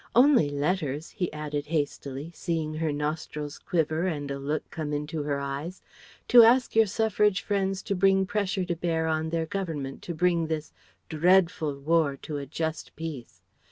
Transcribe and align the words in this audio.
only 0.15 0.49
letters," 0.49 1.11
he 1.11 1.31
added 1.31 1.67
hastily, 1.67 2.31
seeing 2.33 2.73
her 2.73 2.91
nostrils 2.91 3.59
quiver 3.59 4.07
and 4.07 4.31
a 4.31 4.39
look 4.39 4.67
come 4.71 4.93
into 4.93 5.21
her 5.21 5.39
eyes 5.39 5.83
"to 6.27 6.41
ask 6.41 6.75
your 6.75 6.87
Suffrage 6.87 7.43
friends 7.43 7.83
to 7.83 7.93
bring 7.93 8.25
pressure 8.25 8.65
to 8.65 8.75
bear 8.75 9.05
on 9.05 9.29
their 9.29 9.45
Government 9.45 10.01
to 10.01 10.15
bring 10.15 10.47
this 10.47 10.73
d 11.07 11.17
r 11.17 11.27
r 11.27 11.29
eadful 11.43 11.79
War 11.83 12.17
to 12.17 12.37
a 12.37 12.47
just 12.47 12.95
peace. 12.95 13.43